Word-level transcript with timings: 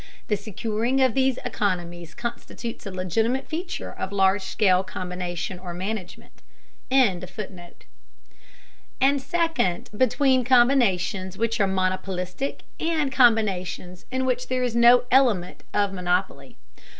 The 0.29 0.35
securing 0.35 0.99
of 0.99 1.13
these 1.13 1.37
economies 1.45 2.15
constitutes 2.15 2.87
a 2.87 2.91
legitimate 2.91 3.47
feature 3.47 3.91
of 3.93 4.11
large 4.11 4.41
scale 4.41 4.83
combination 4.83 5.59
or 5.59 5.75
management.]; 5.75 6.41
and 6.89 7.23
second, 9.21 9.89
between 9.95 10.43
combinations 10.43 11.37
which 11.37 11.59
are 11.59 11.67
monopolistic 11.67 12.63
and 12.79 13.11
combinations 13.11 14.07
in 14.09 14.25
which 14.25 14.47
there 14.47 14.63
is 14.63 14.75
no 14.75 15.03
element 15.11 15.63
of 15.71 15.93
monopoly. 15.93 16.57